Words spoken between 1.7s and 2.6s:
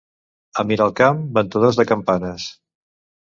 de campanes.